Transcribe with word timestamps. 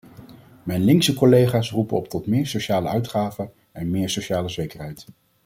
Mijn 0.63 0.83
linkse 0.83 1.13
collega's 1.13 1.71
roepen 1.71 1.97
op 1.97 2.07
tot 2.07 2.27
meer 2.27 2.47
sociale 2.47 2.87
uitgaven 2.87 3.51
en 3.71 3.89
meer 3.89 4.09
sociale 4.09 4.49
zekerheid. 4.49 5.05